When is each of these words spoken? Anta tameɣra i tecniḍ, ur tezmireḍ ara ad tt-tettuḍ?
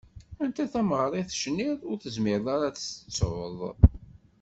Anta 0.43 0.65
tameɣra 0.71 1.17
i 1.21 1.23
tecniḍ, 1.29 1.79
ur 1.89 1.97
tezmireḍ 1.97 2.47
ara 2.55 2.65
ad 2.67 2.75
tt-tettuḍ? 2.75 3.59